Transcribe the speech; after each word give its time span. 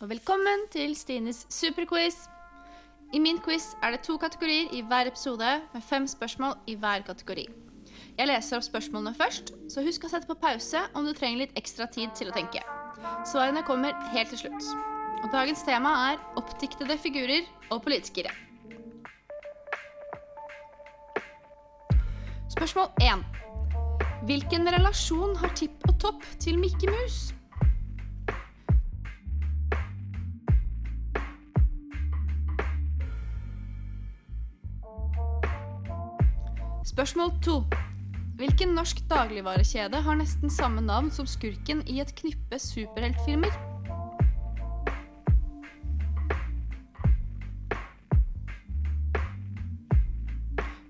og 0.00 0.08
velkommen 0.08 0.62
til 0.72 0.94
Stines 0.96 1.42
superquiz. 1.52 2.14
I 3.12 3.18
min 3.20 3.36
quiz 3.44 3.74
er 3.84 3.92
det 3.92 4.00
to 4.06 4.16
kategorier 4.16 4.70
i 4.72 4.80
hver 4.80 5.10
episode, 5.10 5.50
med 5.74 5.82
fem 5.84 6.06
spørsmål 6.06 6.54
i 6.66 6.78
hver 6.80 7.04
kategori. 7.04 7.44
Jeg 8.16 8.30
leser 8.30 8.56
opp 8.56 8.64
spørsmålene 8.64 9.12
først, 9.18 9.52
så 9.68 9.84
husk 9.84 10.08
å 10.08 10.12
sette 10.14 10.30
på 10.30 10.38
pause 10.40 10.80
om 10.96 11.04
du 11.04 11.12
trenger 11.12 11.42
litt 11.42 11.52
ekstra 11.60 11.90
tid 11.92 12.16
til 12.16 12.32
å 12.32 12.36
tenke. 12.38 12.64
Svarene 13.28 13.66
kommer 13.68 13.92
helt 14.16 14.32
til 14.32 14.46
slutt. 14.46 14.72
Og 15.20 15.28
dagens 15.28 15.68
tema 15.68 15.92
er 16.08 16.26
oppdiktede 16.40 16.96
figurer 16.96 17.44
og 17.68 17.84
politikere. 17.84 18.32
Spørsmål 22.56 22.94
1. 23.04 23.28
Hvilken 24.24 24.70
relasjon 24.80 25.36
har 25.44 25.52
Tipp 25.52 25.84
og 25.84 25.98
Topp 26.00 26.30
til 26.40 26.56
Mikke 26.56 26.88
Mus? 26.88 27.26
Spørsmål 36.96 37.30
2. 37.44 37.64
Hvilken 38.36 38.68
norsk 38.68 38.96
dagligvarekjede 39.10 39.98
har 40.00 40.14
nesten 40.16 40.50
samme 40.50 40.80
navn 40.80 41.10
som 41.12 41.26
skurken 41.28 41.82
i 41.86 42.00
et 42.00 42.14
knippe 42.16 42.58
superheltfilmer? 42.58 43.52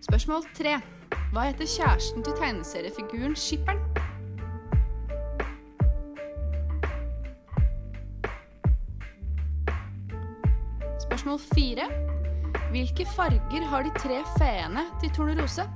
Spørsmål 0.07 0.47
3. 0.55 0.77
Hva 1.33 1.49
heter 1.49 1.67
kjæresten 1.75 2.23
til 2.23 2.39
tegneseriefiguren 2.39 3.35
Skipperen? 3.37 3.83
Spørsmål 11.09 11.39
4. 11.55 11.91
Hvilke 12.71 13.07
farger 13.17 13.69
har 13.75 13.83
de 13.83 13.91
tre 13.99 14.23
feene 14.39 14.87
til 15.03 15.11
Tornerose? 15.11 15.67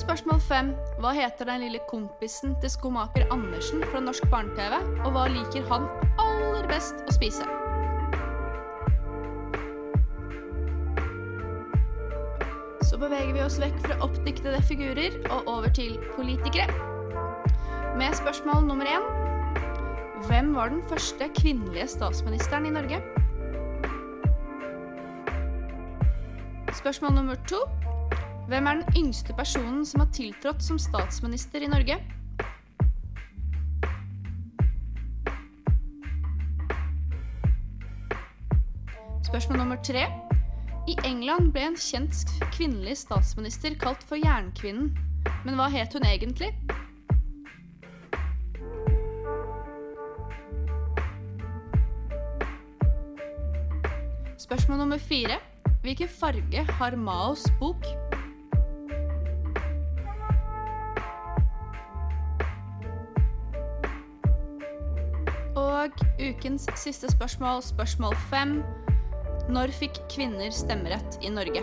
Spørsmål 0.00 0.40
5. 0.40 0.68
Hva 1.02 1.10
heter 1.12 1.48
den 1.48 1.60
lille 1.64 1.80
kompisen 1.88 2.54
til 2.62 2.70
skomaker 2.72 3.26
Andersen 3.34 3.82
fra 3.92 4.00
norsk 4.00 4.24
barne-TV, 4.32 4.76
og 5.04 5.12
hva 5.12 5.26
liker 5.28 5.66
han 5.68 5.88
aller 6.22 6.68
best 6.70 7.02
å 7.04 7.14
spise? 7.14 7.44
Så 12.88 12.98
beveger 12.98 13.34
vi 13.36 13.44
oss 13.44 13.58
vekk 13.60 13.76
fra 13.84 13.98
oppdiktede 14.06 14.62
figurer 14.68 15.18
og 15.30 15.50
over 15.50 15.72
til 15.76 15.98
politikere. 16.16 16.68
Med 18.00 18.16
spørsmål 18.16 18.64
nummer 18.70 18.88
én. 18.88 19.04
Hvem 20.30 20.54
var 20.56 20.72
den 20.72 20.82
første 20.88 21.28
kvinnelige 21.36 21.90
statsministeren 21.96 22.66
i 22.66 22.74
Norge? 22.76 23.02
Spørsmål 26.80 27.14
nummer 27.20 27.36
to. 27.50 27.60
Hvem 28.50 28.66
er 28.66 28.80
den 28.80 28.96
yngste 28.98 29.34
personen 29.38 29.84
som 29.86 30.00
har 30.02 30.08
tiltrådt 30.10 30.64
som 30.66 30.78
statsminister 30.82 31.62
i 31.62 31.68
Norge? 31.70 31.94
Spørsmål 39.28 39.60
nummer 39.60 39.78
tre. 39.86 40.02
I 40.90 40.96
England 41.06 41.52
ble 41.54 41.68
en 41.68 41.78
kjent 41.78 42.26
kvinnelig 42.50 42.96
statsminister 43.04 43.78
kalt 43.78 44.02
for 44.02 44.18
Jernkvinnen. 44.18 44.90
Men 45.46 45.54
hva 45.54 45.70
het 45.70 45.94
hun 45.94 46.10
egentlig? 46.10 46.50
Spørsmål 54.42 54.82
nummer 54.82 54.98
fire. 54.98 55.38
Hvilken 55.86 56.10
farge 56.18 56.66
har 56.66 56.98
Maos 56.98 57.46
bok? 57.62 57.86
Og 65.80 65.94
ukens 66.20 66.66
siste 66.76 67.08
spørsmål, 67.08 67.62
spørsmål 67.64 68.16
fem. 68.28 68.58
Når 69.48 69.70
fikk 69.72 69.96
kvinner 70.12 70.52
stemmerett 70.52 71.16
i 71.24 71.30
Norge? 71.32 71.62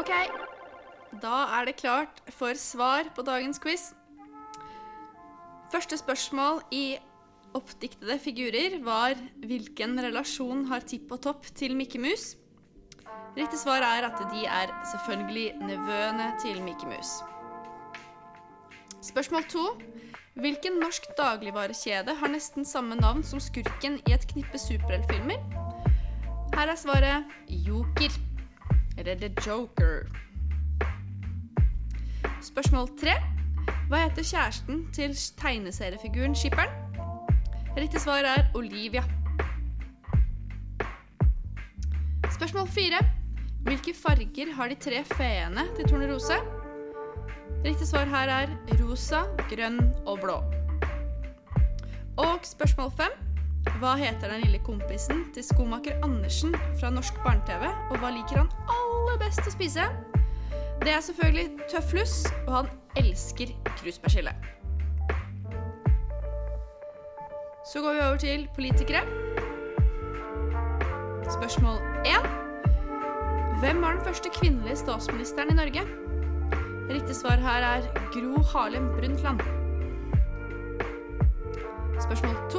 Ok, 0.00 0.10
da 1.22 1.36
er 1.60 1.70
det 1.70 1.76
klart 1.78 2.18
for 2.34 2.58
svar 2.58 3.12
på 3.14 3.22
dagens 3.22 3.62
quiz. 3.62 3.92
Første 5.70 6.00
spørsmål 6.00 6.64
i 6.74 6.98
oppdiktede 7.54 8.18
figurer 8.18 8.80
var 8.82 9.14
hvilken 9.46 9.94
relasjon 10.02 10.66
har 10.74 10.82
Tipp 10.82 11.12
og 11.14 11.22
Topp 11.28 11.54
til 11.54 11.78
Mikke 11.78 12.02
Mus? 12.02 12.32
Riktig 13.36 13.58
svar 13.58 13.84
er 13.86 14.06
at 14.08 14.22
de 14.32 14.44
er 14.46 14.72
selvfølgelig 14.90 15.52
nevøene 15.60 16.32
til 16.42 16.62
Mikke 16.62 16.86
Mus. 16.86 17.10
Spørsmål 19.02 19.44
to. 19.48 19.64
Hvilken 20.34 20.72
norsk 20.82 21.06
dagligvarekjede 21.18 22.14
har 22.14 22.28
nesten 22.28 22.64
samme 22.64 22.94
navn 22.94 23.22
som 23.22 23.40
skurken 23.40 24.00
i 24.08 24.12
et 24.12 24.26
knippe 24.32 24.58
superheltfilmer? 24.58 25.38
Her 26.54 26.72
er 26.72 26.74
svaret 26.74 27.24
Joker. 27.48 28.18
Eller 28.98 29.14
The 29.14 29.34
Joker. 29.46 30.06
Spørsmål 32.42 32.88
tre. 33.00 33.14
Hva 33.88 34.04
heter 34.04 34.22
kjæresten 34.22 34.84
til 34.92 35.16
tegneseriefiguren 35.38 36.34
Skipperen? 36.34 36.70
Riktig 37.76 38.00
svar 38.00 38.26
er 38.26 38.46
Olivia. 38.54 39.02
Spørsmål 42.40 42.68
fire. 42.72 42.98
Hvilke 43.66 43.92
farger 43.92 44.52
har 44.56 44.68
de 44.68 44.76
tre 44.80 45.02
feene 45.04 45.66
til 45.76 45.84
Tornerose? 45.90 46.38
Riktig 47.66 47.88
svar 47.90 48.08
her 48.08 48.30
er 48.32 48.54
rosa, 48.78 49.18
grønn 49.50 49.76
og 50.08 50.22
blå. 50.22 50.38
Og 52.16 52.46
spørsmål 52.48 52.94
fem. 52.96 53.18
Hva 53.82 53.92
heter 54.00 54.32
den 54.32 54.46
lille 54.46 54.62
kompisen 54.64 55.26
til 55.34 55.44
skomaker 55.44 56.00
Andersen 56.00 56.56
fra 56.80 56.88
norsk 56.88 57.20
barne-TV, 57.20 57.68
og 57.92 58.00
hva 58.00 58.14
liker 58.16 58.40
han 58.40 58.48
aller 58.72 59.20
best 59.20 59.44
å 59.44 59.52
spise? 59.52 59.90
Det 60.80 60.94
er 60.96 61.04
selvfølgelig 61.04 61.68
tøfflus, 61.68 62.22
og 62.46 62.54
han 62.62 62.70
elsker 63.04 63.52
kruspersille. 63.82 64.32
Så 67.68 67.84
går 67.84 68.00
vi 68.00 68.06
over 68.08 68.24
til 68.24 68.48
politikere. 68.56 69.29
Spørsmål 71.30 71.78
1. 72.06 72.26
Hvem 73.60 73.82
var 73.82 73.92
den 73.92 74.04
første 74.04 74.30
kvinnelige 74.34 74.76
statsministeren 74.76 75.50
i 75.50 75.54
Norge? 75.54 75.82
Riktig 76.90 77.16
svar 77.16 77.38
her 77.38 77.62
er 77.62 77.82
Gro 78.12 78.42
Harlem 78.42 78.88
Brundtland. 78.96 79.40
Spørsmål 82.00 82.34
2. 82.50 82.58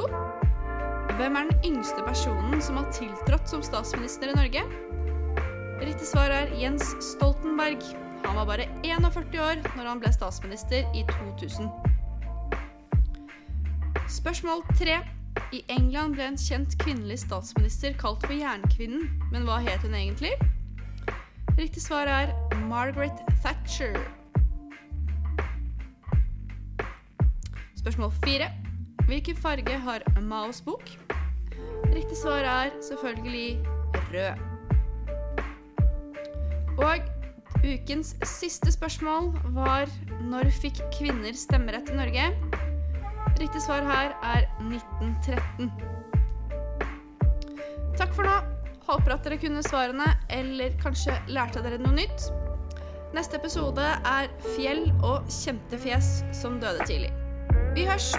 Hvem 1.16 1.36
er 1.36 1.50
den 1.50 1.60
yngste 1.64 2.00
personen 2.06 2.62
som 2.62 2.76
har 2.76 2.88
tiltrådt 2.92 3.48
som 3.50 3.62
statsminister 3.62 4.32
i 4.32 4.36
Norge? 4.40 4.62
Riktig 5.82 6.06
svar 6.06 6.32
er 6.32 6.56
Jens 6.56 6.96
Stoltenberg. 7.12 7.82
Han 8.24 8.36
var 8.36 8.44
bare 8.44 8.68
41 8.84 9.40
år 9.40 9.76
når 9.76 9.88
han 9.88 10.00
ble 10.00 10.12
statsminister 10.12 10.88
i 10.96 11.04
2000. 11.12 11.68
Spørsmål 14.08 14.64
3. 14.78 15.21
I 15.52 15.58
England 15.68 16.14
ble 16.16 16.24
en 16.30 16.36
kjent 16.40 16.72
kvinnelig 16.80 17.18
statsminister 17.26 17.92
kalt 18.00 18.22
for 18.24 18.32
Jernkvinnen, 18.32 19.02
men 19.34 19.42
hva 19.44 19.58
het 19.60 19.82
hun 19.84 19.92
egentlig? 19.92 20.32
Riktig 21.58 21.82
svar 21.84 22.08
er 22.08 22.32
Margaret 22.70 23.20
Thatcher. 23.42 23.98
Spørsmål 27.76 28.14
4. 28.24 28.48
Hvilken 29.10 29.36
farge 29.36 29.76
har 29.84 30.06
Maos 30.24 30.62
bok? 30.64 30.88
Riktig 31.92 32.16
svar 32.22 32.48
er 32.48 32.72
selvfølgelig 32.88 33.60
rød. 34.14 34.40
Og 36.80 37.12
ukens 37.60 38.16
siste 38.24 38.72
spørsmål 38.72 39.34
var 39.52 39.84
når 40.24 40.48
fikk 40.64 40.80
kvinner 40.96 41.36
stemmerett 41.36 41.92
i 41.92 42.00
Norge? 42.00 42.32
Riktig 43.42 43.62
svar 43.64 43.82
her 43.82 44.12
er 44.22 44.44
1913. 44.62 45.72
Takk 47.98 48.14
for 48.14 48.22
nå. 48.22 48.36
Håper 48.86 49.16
at 49.16 49.26
dere 49.26 49.38
kunne 49.42 49.62
svarene, 49.66 50.06
eller 50.30 50.76
kanskje 50.82 51.16
lærte 51.30 51.62
dere 51.64 51.80
noe 51.82 51.96
nytt. 51.96 52.28
Neste 53.16 53.40
episode 53.40 53.82
er 53.82 54.30
fjell 54.54 54.86
og 55.02 55.26
kjente 55.26 55.80
fjes 55.82 56.20
som 56.38 56.60
døde 56.62 56.86
tidlig. 56.86 57.10
Vi 57.74 57.88
hørs! 57.88 58.12